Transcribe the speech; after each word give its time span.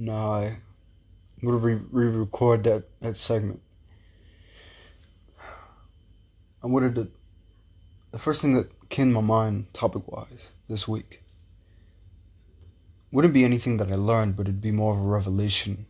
Now 0.00 0.34
I 0.34 0.58
would 1.42 1.60
re 1.60 1.74
record 1.90 2.62
that, 2.64 2.84
that 3.00 3.16
segment. 3.16 3.60
I 6.62 6.68
wanted 6.68 6.94
to. 6.94 7.10
The 8.12 8.18
first 8.18 8.40
thing 8.40 8.54
that 8.54 8.70
came 8.90 9.08
to 9.08 9.20
my 9.20 9.26
mind, 9.26 9.74
topic 9.74 10.06
wise, 10.06 10.52
this 10.68 10.86
week, 10.86 11.24
wouldn't 13.10 13.34
be 13.34 13.44
anything 13.44 13.78
that 13.78 13.88
I 13.88 13.98
learned, 13.98 14.36
but 14.36 14.42
it'd 14.46 14.60
be 14.60 14.70
more 14.70 14.94
of 14.94 15.00
a 15.00 15.02
revelation. 15.02 15.86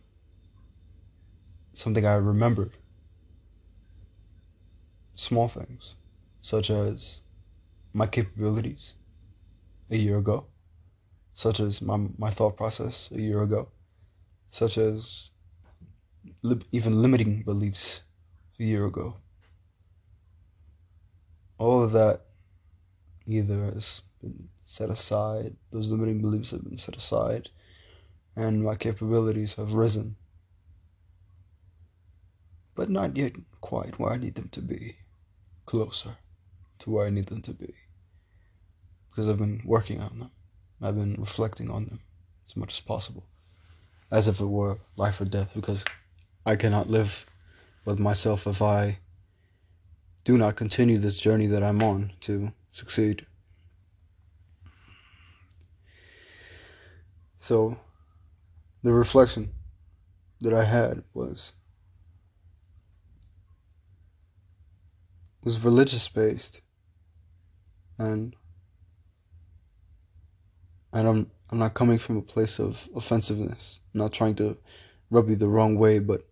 Something 1.75 2.05
I 2.05 2.15
remembered. 2.15 2.71
Small 5.13 5.47
things, 5.47 5.93
such 6.41 6.71
as 6.71 7.21
my 7.93 8.07
capabilities 8.07 8.93
a 9.91 9.97
year 9.97 10.17
ago, 10.17 10.47
such 11.35 11.59
as 11.59 11.79
my, 11.79 11.99
my 12.17 12.31
thought 12.31 12.57
process 12.57 13.11
a 13.11 13.21
year 13.21 13.43
ago, 13.43 13.69
such 14.49 14.77
as 14.77 15.29
li- 16.41 16.61
even 16.71 17.01
limiting 17.01 17.43
beliefs 17.43 18.01
a 18.59 18.63
year 18.63 18.85
ago. 18.85 19.15
All 21.57 21.81
of 21.83 21.91
that 21.91 22.21
either 23.25 23.65
has 23.65 24.01
been 24.21 24.49
set 24.61 24.89
aside, 24.89 25.55
those 25.71 25.91
limiting 25.91 26.21
beliefs 26.21 26.51
have 26.51 26.63
been 26.63 26.77
set 26.77 26.95
aside, 26.95 27.49
and 28.35 28.63
my 28.63 28.75
capabilities 28.75 29.55
have 29.55 29.73
risen. 29.73 30.15
But 32.75 32.89
not 32.89 33.17
yet 33.17 33.33
quite 33.59 33.99
where 33.99 34.13
I 34.13 34.17
need 34.17 34.35
them 34.35 34.49
to 34.49 34.61
be. 34.61 34.95
Closer 35.65 36.15
to 36.79 36.89
where 36.89 37.05
I 37.05 37.09
need 37.09 37.25
them 37.25 37.41
to 37.41 37.53
be. 37.53 37.73
Because 39.09 39.29
I've 39.29 39.37
been 39.37 39.61
working 39.65 39.99
on 39.99 40.19
them. 40.19 40.31
I've 40.81 40.95
been 40.95 41.15
reflecting 41.19 41.69
on 41.69 41.85
them 41.85 41.99
as 42.45 42.55
much 42.55 42.73
as 42.73 42.79
possible. 42.79 43.25
As 44.11 44.27
if 44.27 44.39
it 44.39 44.45
were 44.45 44.79
life 44.97 45.21
or 45.21 45.25
death, 45.25 45.51
because 45.53 45.85
I 46.45 46.55
cannot 46.55 46.89
live 46.89 47.25
with 47.85 47.99
myself 47.99 48.47
if 48.47 48.61
I 48.61 48.99
do 50.23 50.37
not 50.37 50.55
continue 50.55 50.97
this 50.97 51.17
journey 51.17 51.47
that 51.47 51.63
I'm 51.63 51.81
on 51.81 52.11
to 52.21 52.51
succeed. 52.71 53.25
So, 57.39 57.77
the 58.83 58.91
reflection 58.91 59.53
that 60.41 60.53
I 60.53 60.63
had 60.63 61.03
was 61.13 61.53
was 65.43 65.63
religious 65.63 66.07
based, 66.09 66.61
and 67.97 68.35
and 70.93 71.07
I'm 71.07 71.31
I'm 71.49 71.59
not 71.59 71.73
coming 71.73 71.97
from 71.97 72.17
a 72.17 72.21
place 72.21 72.59
of 72.59 72.87
offensiveness. 72.95 73.81
I'm 73.93 73.99
not 73.99 74.13
trying 74.13 74.35
to 74.35 74.57
rub 75.09 75.29
you 75.29 75.35
the 75.35 75.49
wrong 75.49 75.75
way, 75.77 75.99
but 75.99 76.27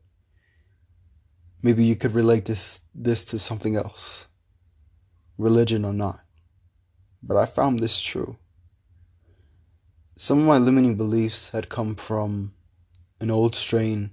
maybe 1.64 1.84
you 1.84 1.96
could 1.96 2.14
relate 2.14 2.46
this 2.46 2.82
this 2.94 3.26
to 3.26 3.40
something 3.40 3.76
else, 3.76 4.28
religion 5.38 5.86
or 5.86 5.94
not. 5.94 6.20
But 7.24 7.38
I 7.38 7.46
found 7.46 7.80
this 7.80 8.00
true. 8.00 8.38
Some 10.16 10.40
of 10.40 10.46
my 10.46 10.58
limiting 10.58 10.96
beliefs 10.96 11.50
had 11.50 11.70
come 11.70 11.96
from 11.96 12.54
an 13.20 13.32
old 13.32 13.56
strain 13.56 14.12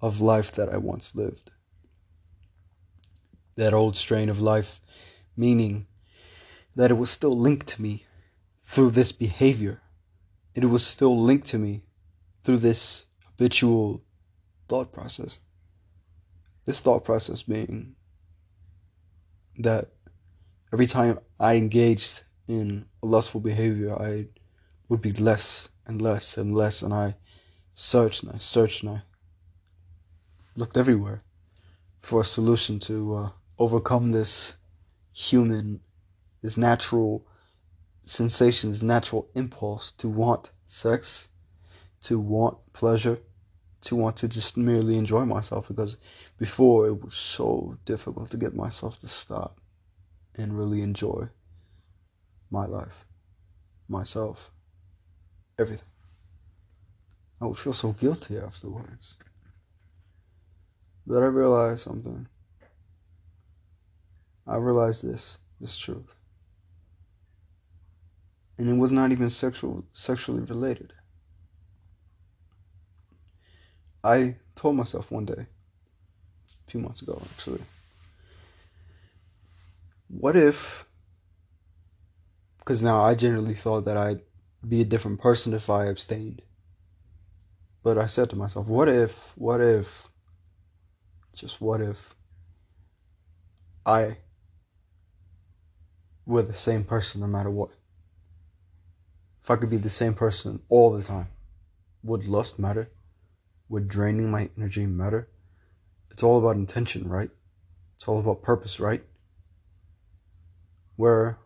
of 0.00 0.20
life 0.20 0.52
that 0.52 0.68
I 0.68 0.78
once 0.78 1.14
lived. 1.14 1.50
That 3.56 3.74
old 3.74 3.96
strain 3.96 4.28
of 4.28 4.40
life, 4.40 4.80
meaning 5.36 5.86
that 6.76 6.90
it 6.90 6.94
was 6.94 7.10
still 7.10 7.36
linked 7.36 7.66
to 7.68 7.82
me 7.82 8.04
through 8.68 8.90
this 8.90 9.12
behavior. 9.12 9.80
It 10.54 10.66
was 10.66 10.86
still 10.86 11.18
linked 11.18 11.46
to 11.48 11.58
me 11.58 11.84
through 12.44 12.58
this 12.58 13.06
habitual 13.24 14.02
thought 14.68 14.92
process. 14.92 15.38
This 16.66 16.80
thought 16.80 17.02
process 17.02 17.42
being 17.42 17.96
that 19.58 19.88
every 20.70 20.86
time 20.86 21.18
I 21.40 21.54
engaged 21.56 22.20
in 22.46 22.84
a 23.02 23.06
lustful 23.06 23.40
behavior, 23.40 23.98
I 23.98 24.26
would 24.90 25.00
be 25.00 25.12
less 25.12 25.70
and 25.86 26.02
less 26.02 26.36
and 26.36 26.54
less, 26.54 26.82
and 26.82 26.92
I 26.92 27.16
searched 27.72 28.22
and 28.22 28.32
I 28.32 28.36
searched 28.36 28.82
and 28.82 28.98
I 28.98 29.02
looked 30.56 30.76
everywhere 30.76 31.22
for 32.02 32.20
a 32.20 32.24
solution 32.36 32.78
to 32.80 33.14
uh, 33.14 33.30
overcome 33.58 34.12
this 34.12 34.56
human, 35.14 35.80
this 36.42 36.58
natural 36.58 37.26
sensation, 38.08 38.70
this 38.70 38.82
natural 38.82 39.28
impulse 39.34 39.92
to 39.92 40.08
want 40.08 40.50
sex, 40.64 41.28
to 42.02 42.18
want 42.18 42.56
pleasure, 42.72 43.18
to 43.82 43.96
want 43.96 44.16
to 44.16 44.28
just 44.28 44.56
merely 44.56 44.96
enjoy 44.96 45.24
myself 45.24 45.68
because 45.68 45.98
before 46.38 46.86
it 46.86 47.04
was 47.04 47.14
so 47.14 47.76
difficult 47.84 48.30
to 48.30 48.36
get 48.36 48.54
myself 48.54 48.98
to 49.00 49.08
stop 49.08 49.60
and 50.36 50.56
really 50.56 50.82
enjoy 50.82 51.28
my 52.50 52.66
life, 52.66 53.04
myself, 53.88 54.50
everything. 55.58 55.88
I 57.40 57.46
would 57.46 57.58
feel 57.58 57.72
so 57.72 57.92
guilty 57.92 58.38
afterwards. 58.38 59.14
But 61.06 61.22
I 61.22 61.26
realized 61.26 61.80
something. 61.80 62.26
I 64.46 64.56
realized 64.56 65.04
this, 65.04 65.38
this 65.60 65.76
truth. 65.78 66.17
And 68.58 68.68
it 68.68 68.74
was 68.74 68.90
not 68.90 69.12
even 69.12 69.30
sexual 69.30 69.84
sexually 69.92 70.42
related. 70.42 70.92
I 74.02 74.36
told 74.54 74.76
myself 74.76 75.10
one 75.10 75.24
day, 75.24 75.46
a 76.66 76.70
few 76.70 76.80
months 76.80 77.02
ago 77.02 77.20
actually, 77.32 77.62
what 80.08 80.36
if, 80.36 80.86
because 82.58 82.82
now 82.82 83.02
I 83.02 83.14
generally 83.14 83.54
thought 83.54 83.84
that 83.84 83.96
I'd 83.96 84.22
be 84.66 84.80
a 84.80 84.84
different 84.84 85.20
person 85.20 85.54
if 85.54 85.70
I 85.70 85.86
abstained. 85.86 86.42
But 87.82 87.98
I 87.98 88.06
said 88.06 88.30
to 88.30 88.36
myself, 88.36 88.66
what 88.66 88.88
if, 88.88 89.32
what 89.36 89.60
if, 89.60 90.08
just 91.34 91.60
what 91.60 91.80
if 91.80 92.14
I 93.86 94.16
were 96.26 96.42
the 96.42 96.52
same 96.52 96.84
person 96.84 97.20
no 97.20 97.26
matter 97.26 97.50
what? 97.50 97.70
If 99.48 99.52
I 99.52 99.56
could 99.56 99.70
be 99.70 99.78
the 99.78 99.88
same 99.88 100.12
person 100.12 100.60
all 100.68 100.92
the 100.92 101.02
time, 101.02 101.28
would 102.02 102.26
lust 102.26 102.58
matter? 102.58 102.90
Would 103.70 103.88
draining 103.88 104.30
my 104.30 104.50
energy 104.58 104.84
matter? 104.84 105.26
It's 106.10 106.22
all 106.22 106.38
about 106.38 106.56
intention, 106.56 107.08
right? 107.08 107.30
It's 107.96 108.06
all 108.06 108.18
about 108.18 108.42
purpose, 108.42 108.78
right? 108.78 109.02
Where 110.96 111.38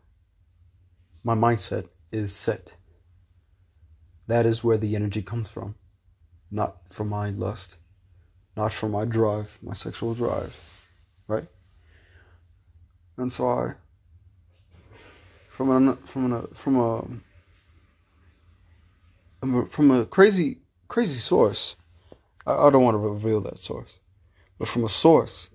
my 1.22 1.36
mindset 1.36 1.86
is 2.10 2.34
set. 2.34 2.74
That 4.26 4.46
is 4.46 4.64
where 4.64 4.78
the 4.78 4.96
energy 4.96 5.22
comes 5.22 5.48
from. 5.48 5.76
Not 6.50 6.78
from 6.92 7.08
my 7.08 7.30
lust, 7.30 7.76
not 8.56 8.72
from 8.72 8.90
my 8.90 9.04
drive, 9.04 9.60
my 9.62 9.74
sexual 9.74 10.14
drive, 10.14 10.88
right? 11.28 11.46
And 13.16 13.30
so 13.30 13.48
I, 13.48 13.74
from 15.48 15.70
a 15.70 15.94
from 16.04 16.32
a 16.32 16.42
from 16.48 16.76
a 16.80 17.06
from 19.42 19.90
a 19.90 20.06
crazy 20.06 20.58
crazy 20.88 21.18
source, 21.18 21.74
I, 22.46 22.54
I 22.54 22.70
don't 22.70 22.84
want 22.84 22.94
to 22.94 22.98
reveal 22.98 23.40
that 23.42 23.58
source, 23.58 23.98
but 24.58 24.68
from 24.68 24.84
a 24.84 24.88
source, 24.88 25.50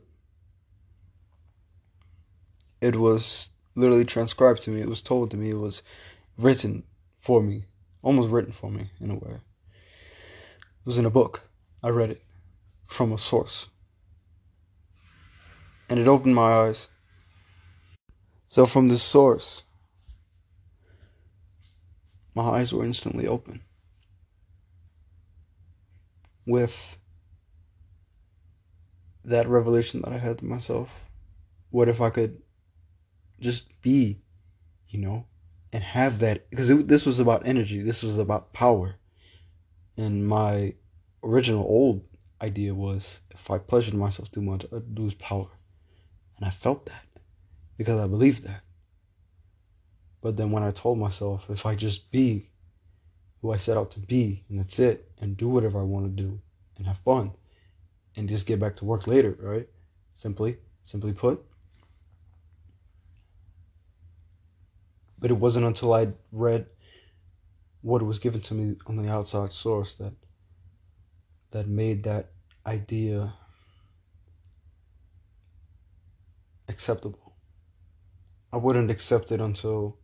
it 2.81 2.95
was 2.95 3.49
literally 3.75 4.05
transcribed 4.05 4.63
to 4.63 4.71
me. 4.71 4.81
It 4.81 4.89
was 4.89 5.01
told 5.01 5.31
to 5.31 5.37
me. 5.37 5.51
It 5.51 5.57
was 5.57 5.83
written 6.37 6.83
for 7.19 7.41
me, 7.41 7.65
almost 8.01 8.31
written 8.31 8.51
for 8.51 8.69
me 8.69 8.89
in 8.99 9.11
a 9.11 9.15
way. 9.15 9.35
It 9.35 10.85
was 10.85 10.99
in 10.99 11.05
a 11.05 11.11
book. 11.11 11.41
I 11.83 11.89
read 11.89 12.11
it 12.11 12.21
from 12.87 13.13
a 13.13 13.17
source. 13.17 13.69
And 15.89 15.99
it 15.99 16.07
opened 16.07 16.35
my 16.35 16.51
eyes. 16.51 16.89
So, 18.49 18.65
from 18.65 18.87
this 18.87 19.03
source, 19.03 19.63
my 22.33 22.43
eyes 22.43 22.73
were 22.73 22.85
instantly 22.85 23.27
open. 23.27 23.61
With 26.47 26.97
that 29.25 29.47
revelation 29.47 30.01
that 30.01 30.13
I 30.13 30.17
had 30.17 30.39
to 30.39 30.45
myself, 30.45 30.89
what 31.69 31.89
if 31.89 32.01
I 32.01 32.09
could 32.09 32.41
just 33.39 33.81
be, 33.81 34.21
you 34.87 34.99
know, 34.99 35.25
and 35.73 35.83
have 35.83 36.19
that? 36.19 36.49
Because 36.49 36.69
this 36.85 37.05
was 37.05 37.19
about 37.19 37.45
energy, 37.45 37.81
this 37.81 38.01
was 38.01 38.17
about 38.17 38.53
power. 38.53 38.95
And 39.97 40.25
my 40.27 40.73
original 41.23 41.63
old 41.63 42.03
idea 42.41 42.73
was 42.73 43.21
if 43.31 43.51
I 43.51 43.57
pleasured 43.57 43.95
myself 43.95 44.31
too 44.31 44.41
much, 44.41 44.65
I'd 44.73 44.97
lose 44.97 45.15
power. 45.15 45.49
And 46.37 46.47
I 46.47 46.51
felt 46.51 46.85
that 46.85 47.05
because 47.77 47.99
I 47.99 48.07
believed 48.07 48.43
that. 48.43 48.61
But 50.21 50.37
then 50.37 50.51
when 50.51 50.63
I 50.63 50.71
told 50.71 50.97
myself, 50.97 51.45
if 51.49 51.65
I 51.65 51.75
just 51.75 52.11
be 52.11 52.49
who 53.41 53.51
I 53.51 53.57
set 53.57 53.77
out 53.77 53.91
to 53.91 53.99
be, 53.99 54.43
and 54.49 54.59
that's 54.59 54.79
it, 54.79 55.09
and 55.19 55.37
do 55.37 55.47
whatever 55.47 55.79
I 55.79 55.83
want 55.83 56.05
to 56.05 56.23
do 56.23 56.39
and 56.77 56.87
have 56.87 56.97
fun 56.99 57.31
and 58.15 58.27
just 58.27 58.47
get 58.47 58.59
back 58.59 58.75
to 58.77 58.85
work 58.85 59.07
later, 59.07 59.37
right? 59.39 59.67
Simply, 60.15 60.57
simply 60.83 61.13
put. 61.13 61.43
But 65.19 65.31
it 65.31 65.35
wasn't 65.35 65.65
until 65.65 65.93
I 65.93 66.07
read 66.31 66.65
what 67.81 68.01
was 68.01 68.19
given 68.19 68.41
to 68.41 68.53
me 68.53 68.75
on 68.87 68.97
the 68.97 69.09
outside 69.09 69.51
source 69.51 69.95
that 69.95 70.13
that 71.51 71.67
made 71.67 72.03
that 72.03 72.31
idea 72.65 73.33
acceptable. 76.67 77.33
I 78.51 78.57
wouldn't 78.57 78.91
accept 78.91 79.31
it 79.31 79.39
until 79.39 79.97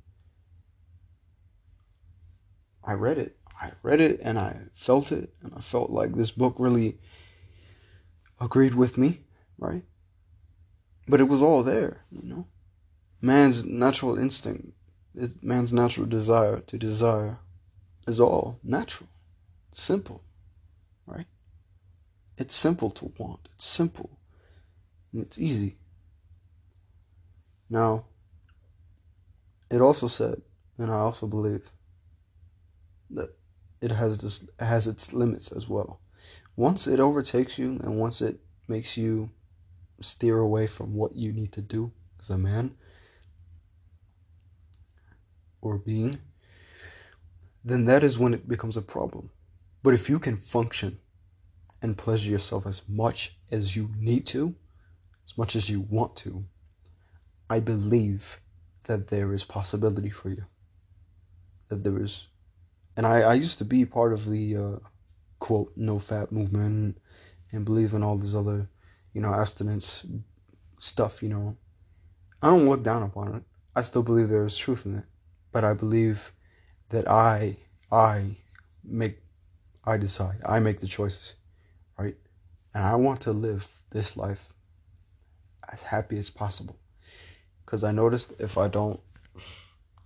I 2.85 2.93
read 2.93 3.17
it. 3.17 3.37
I 3.61 3.71
read 3.81 4.01
it 4.01 4.19
and 4.21 4.37
I 4.37 4.59
felt 4.73 5.11
it 5.11 5.33
and 5.41 5.53
I 5.55 5.61
felt 5.61 5.89
like 5.89 6.13
this 6.13 6.31
book 6.31 6.55
really 6.57 6.97
agreed 8.41 8.75
with 8.75 8.97
me, 8.97 9.21
right? 9.57 9.83
But 11.07 11.21
it 11.21 11.25
was 11.25 11.41
all 11.41 11.63
there, 11.63 12.03
you 12.11 12.27
know. 12.27 12.47
Man's 13.21 13.63
natural 13.63 14.17
instinct, 14.17 14.73
man's 15.41 15.71
natural 15.71 16.07
desire 16.07 16.59
to 16.61 16.77
desire 16.77 17.39
is 18.07 18.19
all 18.19 18.59
natural. 18.63 19.09
It's 19.69 19.81
simple, 19.81 20.23
right? 21.05 21.25
It's 22.37 22.55
simple 22.55 22.89
to 22.91 23.13
want. 23.17 23.47
It's 23.55 23.65
simple. 23.65 24.09
And 25.13 25.21
it's 25.21 25.39
easy. 25.39 25.77
Now, 27.69 28.05
it 29.71 29.79
also 29.79 30.07
said, 30.07 30.41
and 30.77 30.91
I 30.91 30.95
also 30.95 31.27
believe, 31.27 31.71
that 33.15 33.35
it 33.81 33.91
has 33.91 34.17
this 34.17 34.49
has 34.59 34.87
its 34.87 35.13
limits 35.13 35.51
as 35.51 35.67
well. 35.67 35.99
Once 36.55 36.87
it 36.87 36.99
overtakes 36.99 37.57
you 37.57 37.79
and 37.83 37.99
once 37.99 38.21
it 38.21 38.39
makes 38.67 38.97
you 38.97 39.29
steer 39.99 40.39
away 40.39 40.67
from 40.67 40.93
what 40.93 41.15
you 41.15 41.31
need 41.31 41.51
to 41.51 41.61
do 41.61 41.91
as 42.19 42.29
a 42.29 42.37
man 42.37 42.75
or 45.61 45.77
being, 45.77 46.19
then 47.63 47.85
that 47.85 48.03
is 48.03 48.19
when 48.19 48.33
it 48.33 48.47
becomes 48.47 48.77
a 48.77 48.81
problem. 48.81 49.29
But 49.81 49.93
if 49.93 50.09
you 50.09 50.19
can 50.19 50.37
function 50.37 50.97
and 51.81 51.97
pleasure 51.97 52.31
yourself 52.31 52.65
as 52.65 52.81
much 52.87 53.37
as 53.51 53.75
you 53.75 53.89
need 53.97 54.25
to, 54.27 54.55
as 55.25 55.37
much 55.37 55.55
as 55.55 55.69
you 55.69 55.81
want 55.81 56.15
to, 56.17 56.43
I 57.49 57.59
believe 57.59 58.39
that 58.83 59.07
there 59.07 59.33
is 59.33 59.43
possibility 59.43 60.09
for 60.09 60.29
you. 60.29 60.45
That 61.69 61.83
there 61.83 62.01
is, 62.01 62.27
and 62.95 63.05
I, 63.05 63.21
I 63.21 63.33
used 63.33 63.57
to 63.59 63.65
be 63.65 63.85
part 63.85 64.13
of 64.13 64.29
the 64.29 64.55
uh, 64.55 64.75
quote 65.39 65.77
NoFap 65.77 66.31
movement 66.31 66.97
and 67.51 67.65
believe 67.65 67.93
in 67.93 68.03
all 68.03 68.17
this 68.17 68.35
other, 68.35 68.67
you 69.13 69.21
know, 69.21 69.33
abstinence 69.33 70.05
stuff. 70.79 71.23
You 71.23 71.29
know, 71.29 71.57
I 72.41 72.49
don't 72.49 72.65
look 72.65 72.83
down 72.83 73.03
upon 73.03 73.35
it. 73.35 73.43
I 73.75 73.81
still 73.81 74.03
believe 74.03 74.29
there 74.29 74.45
is 74.45 74.57
truth 74.57 74.85
in 74.85 74.95
it, 74.95 75.05
but 75.51 75.63
I 75.63 75.73
believe 75.73 76.31
that 76.89 77.09
I 77.09 77.57
I 77.91 78.37
make 78.83 79.17
I 79.83 79.97
decide. 79.97 80.37
I 80.45 80.59
make 80.59 80.79
the 80.79 80.87
choices, 80.87 81.35
right? 81.97 82.15
And 82.75 82.83
I 82.83 82.95
want 82.95 83.21
to 83.21 83.31
live 83.31 83.67
this 83.89 84.15
life 84.15 84.53
as 85.71 85.81
happy 85.81 86.17
as 86.17 86.29
possible. 86.29 86.77
Cuz 87.65 87.83
I 87.83 87.91
noticed 87.91 88.33
if 88.39 88.57
I 88.57 88.67
don't 88.67 88.99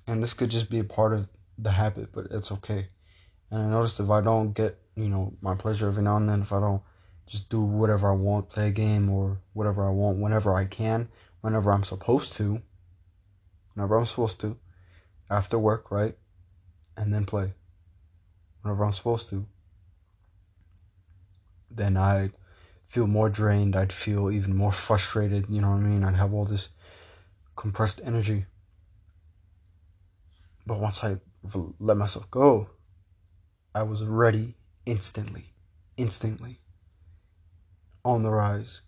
and 0.07 0.23
this 0.23 0.33
could 0.33 0.49
just 0.49 0.69
be 0.69 0.79
a 0.79 0.83
part 0.85 1.13
of 1.13 1.27
the 1.57 1.71
habit, 1.71 2.11
but 2.11 2.27
it's 2.31 2.51
okay. 2.51 2.87
And 3.51 3.61
I 3.61 3.69
noticed 3.69 3.99
if 3.99 4.09
I 4.09 4.21
don't 4.21 4.53
get, 4.53 4.77
you 4.95 5.09
know, 5.09 5.33
my 5.41 5.55
pleasure 5.55 5.87
every 5.87 6.03
now 6.03 6.17
and 6.17 6.29
then, 6.29 6.41
if 6.41 6.51
I 6.51 6.59
don't 6.59 6.81
just 7.25 7.49
do 7.49 7.61
whatever 7.61 8.09
I 8.09 8.15
want, 8.15 8.49
play 8.49 8.67
a 8.69 8.71
game 8.71 9.09
or 9.09 9.39
whatever 9.53 9.85
I 9.85 9.91
want 9.91 10.17
whenever 10.17 10.53
I 10.53 10.65
can, 10.65 11.09
whenever 11.41 11.71
I'm 11.71 11.83
supposed 11.83 12.33
to, 12.33 12.61
whenever 13.73 13.97
I'm 13.97 14.05
supposed 14.05 14.41
to, 14.41 14.57
after 15.29 15.57
work, 15.57 15.91
right? 15.91 16.15
and 16.97 17.13
then 17.13 17.25
play 17.25 17.53
whenever 18.61 18.83
I'm 18.83 18.91
supposed 18.91 19.29
to, 19.29 19.45
then 21.69 21.95
I'd 21.95 22.33
feel 22.85 23.07
more 23.07 23.29
drained. 23.29 23.75
I'd 23.75 23.93
feel 23.93 24.31
even 24.31 24.55
more 24.55 24.71
frustrated. 24.71 25.45
You 25.47 25.61
know 25.61 25.69
what 25.69 25.77
I 25.77 25.87
mean? 25.87 26.03
I'd 26.03 26.15
have 26.15 26.33
all 26.33 26.45
this 26.45 26.69
compressed 27.55 28.01
energy. 28.03 28.45
But 30.65 30.79
once 30.79 31.03
I 31.03 31.17
let 31.55 31.97
myself 31.97 32.29
go, 32.31 32.69
I 33.73 33.83
was 33.83 34.03
ready 34.03 34.55
instantly, 34.85 35.53
instantly 35.97 36.59
on 38.03 38.23
the 38.23 38.31
rise, 38.31 38.81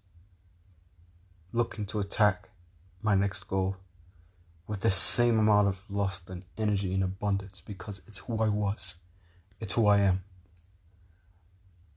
looking 1.51 1.85
to 1.87 1.99
attack 1.99 2.49
my 3.01 3.15
next 3.15 3.43
goal 3.45 3.75
with 4.67 4.81
the 4.81 4.89
same 4.89 5.39
amount 5.39 5.67
of 5.67 5.83
lust 5.89 6.29
and 6.29 6.45
energy 6.57 6.93
and 6.93 7.03
abundance 7.03 7.61
because 7.61 8.01
it's 8.07 8.19
who 8.19 8.37
I 8.37 8.49
was. 8.49 8.95
It's 9.59 9.73
who 9.73 9.87
I 9.87 9.99
am. 9.99 10.23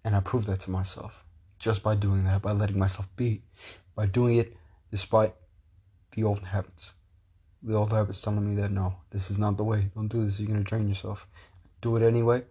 And 0.04 0.16
I 0.16 0.20
proved 0.20 0.46
that 0.48 0.60
to 0.60 0.70
myself 0.70 1.24
just 1.58 1.82
by 1.82 1.94
doing 1.94 2.24
that, 2.24 2.42
by 2.42 2.52
letting 2.52 2.78
myself 2.78 3.14
be, 3.14 3.42
by 3.94 4.06
doing 4.06 4.38
it 4.38 4.56
despite 4.90 5.34
the 6.12 6.24
old 6.24 6.44
habits. 6.44 6.92
The 7.62 7.74
old 7.74 7.92
habits 7.92 8.20
telling 8.20 8.48
me 8.48 8.54
that 8.56 8.70
no, 8.70 8.94
this 9.10 9.30
is 9.30 9.38
not 9.38 9.56
the 9.56 9.64
way. 9.64 9.90
Don't 9.94 10.08
do 10.08 10.24
this. 10.24 10.40
You're 10.40 10.48
gonna 10.48 10.64
drain 10.64 10.88
yourself. 10.88 11.26
Do 11.80 11.96
it 11.96 12.02
anyway. 12.02 12.42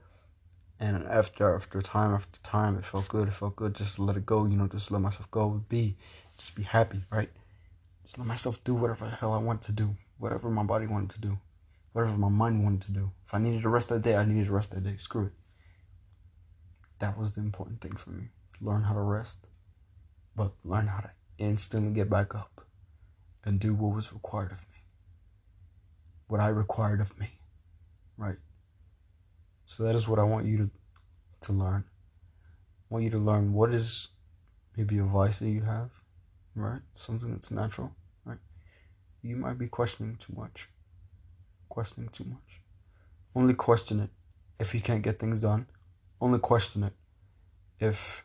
And 0.80 1.06
after 1.08 1.56
after 1.56 1.82
time 1.82 2.14
after 2.14 2.40
time, 2.42 2.78
it 2.78 2.86
felt 2.86 3.08
good. 3.08 3.28
It 3.28 3.34
felt 3.34 3.56
good 3.56 3.76
just 3.76 4.00
let 4.00 4.18
it 4.18 4.26
go. 4.26 4.46
You 4.46 4.58
know, 4.58 4.68
just 4.68 4.92
let 4.92 5.02
myself 5.02 5.30
go. 5.32 5.64
Be, 5.70 5.96
just 6.38 6.56
be 6.56 6.64
happy, 6.64 7.02
right? 7.12 7.30
Just 8.04 8.18
let 8.18 8.28
myself 8.28 8.64
do 8.64 8.74
whatever 8.74 9.06
the 9.06 9.12
hell 9.12 9.34
I 9.34 9.38
want 9.38 9.62
to 9.64 9.72
do 9.72 9.96
whatever 10.22 10.52
my 10.52 10.64
body 10.64 10.86
wanted 10.86 11.10
to 11.10 11.20
do, 11.20 11.38
whatever 11.94 12.16
my 12.16 12.30
mind 12.30 12.64
wanted 12.64 12.82
to 12.82 12.92
do. 12.92 13.12
If 13.26 13.34
I 13.34 13.40
needed 13.40 13.64
to 13.64 13.70
rest 13.70 13.90
that 13.90 14.04
day, 14.04 14.16
I 14.16 14.24
needed 14.24 14.46
to 14.46 14.54
rest 14.54 14.70
that 14.72 14.84
day. 14.84 14.96
Screw 14.96 15.26
it. 15.26 15.34
That 17.00 17.18
was 17.18 17.32
the 17.32 17.42
important 17.42 17.82
thing 17.82 17.96
for 17.96 18.12
me. 18.12 18.26
Learn 18.62 18.84
how 18.84 18.94
to 18.94 19.02
rest, 19.02 19.48
but 20.36 20.52
learn 20.64 20.86
how 20.86 21.00
to 21.00 21.10
instantly 21.40 21.92
get 21.92 22.08
back 22.08 22.36
up 22.36 22.62
and 23.44 23.60
do 23.60 23.74
what 23.74 23.96
was 23.96 24.14
required 24.14 24.52
of 24.52 24.62
me. 24.72 24.81
What 26.32 26.40
I 26.40 26.48
required 26.48 27.02
of 27.02 27.20
me. 27.20 27.28
Right? 28.18 28.38
So 29.66 29.84
that 29.84 29.96
is 29.96 30.08
what 30.08 30.18
I 30.18 30.24
want 30.24 30.46
you 30.46 30.58
to 30.60 30.70
to 31.42 31.52
learn. 31.52 31.84
I 31.84 32.88
want 32.94 33.04
you 33.04 33.10
to 33.10 33.18
learn 33.18 33.52
what 33.52 33.74
is 33.74 34.08
maybe 34.78 35.00
a 35.00 35.04
vice 35.04 35.40
that 35.40 35.50
you 35.50 35.60
have, 35.60 35.90
right? 36.56 36.80
Something 36.96 37.32
that's 37.32 37.52
natural 37.52 37.92
right? 38.24 38.38
you 39.22 39.36
might 39.36 39.58
be 39.58 39.68
questioning 39.68 40.16
too 40.16 40.34
much. 40.38 40.70
Questioning 41.68 42.08
too 42.14 42.24
much. 42.24 42.62
Only 43.36 43.54
question 43.54 44.00
it 44.00 44.10
if 44.58 44.74
you 44.74 44.80
can't 44.80 45.02
get 45.02 45.20
things 45.20 45.42
done. 45.42 45.68
Only 46.22 46.40
question 46.40 46.84
it 46.84 46.94
if 47.82 48.24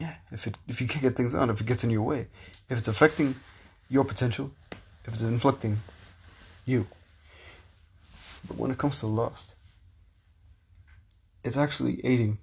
yeah, 0.00 0.16
if 0.32 0.48
it 0.48 0.56
if 0.66 0.80
you 0.80 0.88
can't 0.88 1.02
get 1.02 1.14
things 1.14 1.34
done, 1.34 1.48
if 1.48 1.60
it 1.60 1.66
gets 1.68 1.84
in 1.84 1.90
your 1.90 2.02
way, 2.02 2.26
if 2.68 2.76
it's 2.76 2.88
affecting 2.88 3.36
your 3.88 4.04
potential, 4.04 4.50
if 5.04 5.14
it's 5.14 5.22
inflicting 5.22 5.78
you. 6.66 6.86
But 8.46 8.56
when 8.56 8.70
it 8.70 8.78
comes 8.78 9.00
to 9.00 9.06
lust, 9.06 9.56
it's 11.44 11.56
actually 11.56 12.04
aiding 12.04 12.38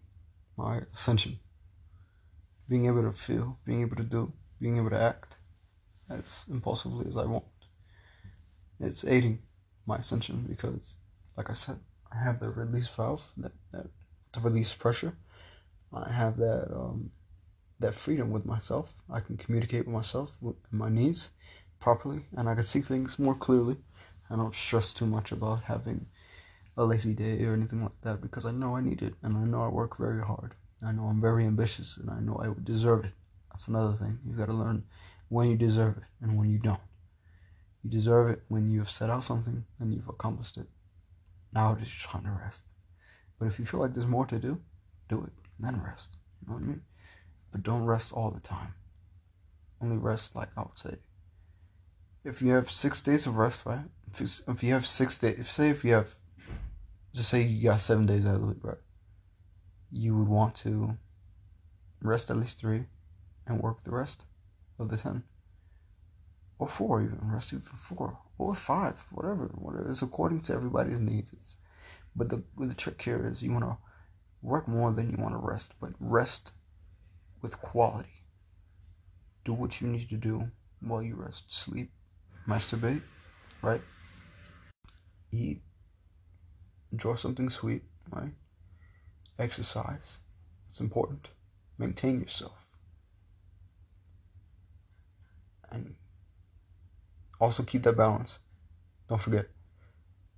my 0.57 0.81
ascension. 0.93 1.39
Being 2.69 2.87
able 2.87 3.03
to 3.03 3.11
feel, 3.11 3.57
being 3.65 3.81
able 3.81 3.95
to 3.95 4.03
do, 4.03 4.31
being 4.59 4.77
able 4.77 4.89
to 4.89 5.01
act 5.01 5.37
as 6.09 6.45
impulsively 6.49 7.07
as 7.07 7.17
I 7.17 7.25
want. 7.25 7.45
It's 8.79 9.05
aiding 9.05 9.39
my 9.85 9.97
ascension 9.97 10.45
because, 10.47 10.95
like 11.35 11.49
I 11.49 11.53
said, 11.53 11.79
I 12.11 12.17
have 12.17 12.39
the 12.39 12.49
release 12.49 12.87
valve 12.87 13.25
that, 13.37 13.51
that 13.71 13.87
to 14.33 14.39
release 14.41 14.73
pressure. 14.73 15.15
I 15.93 16.11
have 16.11 16.37
that 16.37 16.71
um, 16.73 17.11
that 17.79 17.95
freedom 17.95 18.31
with 18.31 18.45
myself. 18.45 18.93
I 19.09 19.19
can 19.19 19.37
communicate 19.37 19.85
with 19.85 19.93
myself 19.93 20.35
with 20.41 20.55
my 20.71 20.89
needs 20.89 21.31
properly, 21.79 22.25
and 22.37 22.49
I 22.49 22.55
can 22.55 22.63
see 22.63 22.81
things 22.81 23.19
more 23.19 23.35
clearly. 23.35 23.77
I 24.29 24.35
don't 24.35 24.53
stress 24.53 24.93
too 24.93 25.05
much 25.05 25.31
about 25.31 25.61
having 25.61 26.05
a 26.75 26.85
lazy 26.85 27.13
day 27.13 27.43
or 27.45 27.53
anything 27.53 27.81
like 27.81 27.99
that 28.01 28.21
because 28.21 28.45
I 28.45 28.51
know 28.51 28.75
I 28.75 28.81
need 28.81 29.01
it, 29.01 29.15
and 29.23 29.37
I 29.37 29.43
know 29.43 29.63
I 29.63 29.67
work 29.69 29.97
very 29.97 30.21
hard. 30.21 30.55
I 30.85 30.91
know 30.91 31.05
I'm 31.05 31.21
very 31.21 31.45
ambitious, 31.45 31.97
and 31.97 32.09
I 32.09 32.19
know 32.19 32.39
I 32.43 32.53
deserve 32.63 33.05
it. 33.05 33.13
That's 33.51 33.67
another 33.67 33.93
thing. 33.93 34.19
You've 34.23 34.37
got 34.37 34.49
to 34.49 34.53
learn 34.53 34.83
when 35.29 35.49
you 35.49 35.57
deserve 35.57 35.97
it 35.97 36.03
and 36.21 36.37
when 36.37 36.49
you 36.49 36.59
don't. 36.59 36.79
You 37.83 37.89
deserve 37.89 38.29
it 38.29 38.43
when 38.47 38.69
you've 38.69 38.89
set 38.89 39.09
out 39.09 39.23
something 39.23 39.65
and 39.79 39.93
you've 39.93 40.09
accomplished 40.09 40.57
it. 40.57 40.67
Now 41.53 41.73
it 41.73 41.81
is 41.81 42.03
time 42.03 42.23
to 42.23 42.31
rest. 42.31 42.65
But 43.39 43.47
if 43.47 43.59
you 43.59 43.65
feel 43.65 43.79
like 43.79 43.93
there's 43.93 44.07
more 44.07 44.25
to 44.27 44.39
do, 44.39 44.61
do 45.09 45.23
it 45.23 45.31
and 45.57 45.65
then 45.65 45.81
rest. 45.83 46.17
You 46.41 46.47
know 46.47 46.53
what 46.55 46.63
I 46.63 46.67
mean? 46.67 46.81
But 47.51 47.63
don't 47.63 47.85
rest 47.85 48.13
all 48.13 48.29
the 48.29 48.39
time. 48.39 48.73
Only 49.81 49.97
rest, 49.97 50.35
like 50.35 50.49
I 50.57 50.61
would 50.61 50.77
say, 50.77 50.95
if 52.27 52.41
you 52.41 52.51
have 52.51 52.69
six 52.69 53.01
days 53.01 53.25
of 53.25 53.37
rest, 53.37 53.65
right? 53.65 53.85
If 54.11 54.19
you, 54.19 54.27
if 54.53 54.61
you 54.61 54.73
have 54.73 54.85
six 54.85 55.17
days, 55.17 55.39
if 55.39 55.49
say 55.49 55.69
if 55.69 55.85
you 55.85 55.93
have 55.93 56.13
just 57.13 57.29
say 57.29 57.41
you 57.41 57.69
got 57.69 57.79
seven 57.79 58.05
days 58.05 58.25
out 58.25 58.35
of 58.35 58.41
the 58.41 58.47
week, 58.47 58.63
right? 58.63 58.77
You 59.91 60.17
would 60.17 60.27
want 60.27 60.53
to 60.55 60.97
rest 62.01 62.29
at 62.29 62.35
least 62.35 62.59
three 62.59 62.83
and 63.47 63.61
work 63.61 63.83
the 63.83 63.91
rest 63.91 64.25
of 64.77 64.89
the 64.89 64.97
ten. 64.97 65.23
Or 66.59 66.67
four 66.67 67.01
even, 67.01 67.19
rest 67.23 67.53
even 67.53 67.63
four. 67.63 68.17
Or 68.37 68.53
five, 68.53 68.99
whatever. 69.11 69.45
Whatever. 69.55 69.89
It's 69.89 70.01
according 70.01 70.41
to 70.41 70.53
everybody's 70.53 70.99
needs. 70.99 71.31
It's, 71.31 71.57
but 72.15 72.27
the 72.27 72.43
the 72.57 72.73
trick 72.73 73.01
here 73.01 73.25
is 73.25 73.41
you 73.41 73.53
wanna 73.53 73.77
work 74.41 74.67
more 74.67 74.91
than 74.91 75.09
you 75.09 75.17
wanna 75.17 75.37
rest, 75.37 75.75
but 75.79 75.93
rest 75.99 76.51
with 77.41 77.61
quality. 77.61 78.25
Do 79.45 79.53
what 79.53 79.79
you 79.79 79.87
need 79.87 80.09
to 80.09 80.17
do 80.17 80.51
while 80.81 81.01
you 81.01 81.15
rest. 81.15 81.49
Sleep, 81.49 81.89
masturbate, 82.47 83.01
right? 83.61 83.81
Eat, 85.31 85.61
enjoy 86.91 87.15
something 87.15 87.49
sweet, 87.49 87.83
right? 88.11 88.31
Exercise. 89.39 90.19
It's 90.69 90.81
important. 90.81 91.29
Maintain 91.77 92.21
yourself. 92.21 92.77
And 95.71 95.95
also 97.39 97.63
keep 97.63 97.83
that 97.83 97.97
balance. 97.97 98.39
Don't 99.09 99.21
forget 99.21 99.47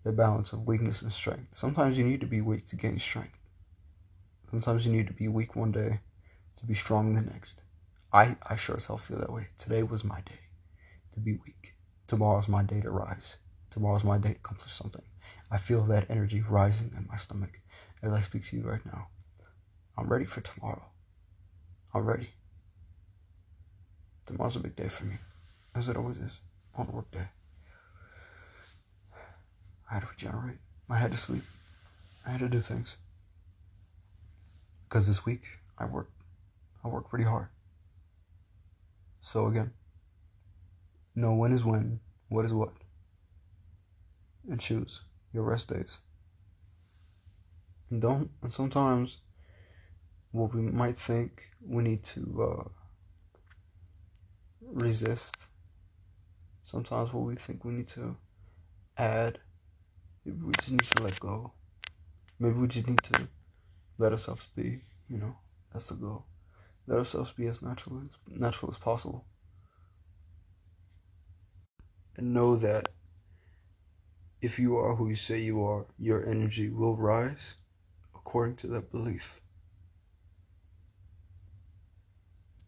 the 0.03 0.11
balance 0.11 0.53
of 0.53 0.65
weakness 0.65 1.01
and 1.01 1.13
strength. 1.13 1.47
Sometimes 1.51 1.97
you 1.97 2.05
need 2.05 2.21
to 2.21 2.27
be 2.27 2.41
weak 2.41 2.65
to 2.67 2.75
gain 2.75 2.97
strength. 2.97 3.37
Sometimes 4.49 4.85
you 4.85 4.91
need 4.91 5.07
to 5.07 5.13
be 5.13 5.27
weak 5.27 5.55
one 5.55 5.71
day 5.71 5.99
to 6.57 6.65
be 6.65 6.73
strong 6.73 7.13
the 7.13 7.21
next. 7.21 7.63
I, 8.11 8.35
I 8.49 8.55
sure 8.55 8.77
as 8.77 8.87
hell 8.87 8.97
feel 8.97 9.19
that 9.19 9.31
way. 9.31 9.47
Today 9.57 9.83
was 9.83 10.03
my 10.03 10.19
day 10.21 10.39
to 11.11 11.19
be 11.19 11.33
weak. 11.33 11.75
Tomorrow's 12.09 12.49
my 12.49 12.63
day 12.63 12.81
to 12.81 12.89
rise. 12.89 13.37
Tomorrow's 13.69 14.03
my 14.03 14.17
day 14.17 14.33
to 14.33 14.35
accomplish 14.37 14.71
something. 14.71 15.03
I 15.51 15.57
feel 15.59 15.83
that 15.83 16.09
energy 16.09 16.41
rising 16.41 16.91
in 16.97 17.05
my 17.07 17.17
stomach 17.17 17.61
as 18.01 18.11
I 18.11 18.19
speak 18.19 18.43
to 18.45 18.57
you 18.57 18.63
right 18.63 18.83
now. 18.83 19.09
I'm 19.95 20.09
ready 20.09 20.25
for 20.25 20.41
tomorrow. 20.41 20.83
I'm 21.93 22.07
ready. 22.07 22.29
Tomorrow's 24.25 24.55
a 24.55 24.59
big 24.59 24.75
day 24.75 24.87
for 24.87 25.05
me, 25.05 25.17
as 25.75 25.87
it 25.87 25.97
always 25.97 26.17
is 26.17 26.39
on 26.73 26.87
a 26.87 26.91
work 26.91 27.11
day. 27.11 27.27
I 29.91 29.93
had 29.93 30.01
to 30.01 30.07
regenerate. 30.07 30.57
I 30.89 30.97
had 30.97 31.11
to 31.11 31.17
sleep. 31.17 31.43
I 32.25 32.31
had 32.31 32.39
to 32.39 32.49
do 32.49 32.59
things. 32.59 32.97
Because 34.87 35.05
this 35.05 35.27
week 35.27 35.43
I 35.77 35.85
worked 35.85 36.13
I 36.83 36.87
worked 36.87 37.11
pretty 37.11 37.25
hard. 37.25 37.49
So 39.21 39.45
again, 39.45 39.71
know 41.19 41.33
when 41.33 41.51
is 41.51 41.65
when, 41.65 41.99
what 42.29 42.45
is 42.45 42.53
what. 42.53 42.73
And 44.49 44.59
choose 44.59 45.03
your 45.33 45.43
rest 45.43 45.69
days. 45.69 46.01
And 47.89 48.01
don't 48.01 48.31
and 48.41 48.53
sometimes 48.53 49.19
what 50.31 50.53
we 50.53 50.61
might 50.61 50.95
think 50.95 51.49
we 51.61 51.83
need 51.83 52.03
to 52.03 52.43
uh, 52.43 52.69
resist. 54.61 55.47
Sometimes 56.63 57.13
what 57.13 57.25
we 57.25 57.35
think 57.35 57.65
we 57.65 57.73
need 57.73 57.87
to 57.89 58.15
add, 58.97 59.39
we 60.25 60.53
just 60.53 60.71
need 60.71 60.83
to 60.83 61.01
let 61.01 61.19
go. 61.19 61.51
Maybe 62.37 62.55
we 62.55 62.67
just 62.67 62.87
need 62.87 63.03
to 63.03 63.27
let 63.97 64.11
ourselves 64.11 64.47
be, 64.47 64.81
you 65.09 65.17
know, 65.17 65.35
that's 65.71 65.89
the 65.89 65.95
goal. 65.95 66.25
Let 66.87 66.99
ourselves 66.99 67.31
be 67.31 67.47
as 67.47 67.61
natural 67.61 68.01
as 68.01 68.17
natural 68.27 68.71
as 68.71 68.77
possible. 68.77 69.25
And 72.17 72.33
know 72.33 72.55
that 72.57 72.89
if 74.41 74.59
you 74.59 74.77
are 74.77 74.95
who 74.95 75.09
you 75.09 75.15
say 75.15 75.39
you 75.41 75.63
are, 75.63 75.85
your 75.97 76.25
energy 76.25 76.69
will 76.69 76.95
rise 76.97 77.55
according 78.15 78.55
to 78.57 78.67
that 78.67 78.91
belief. 78.91 79.41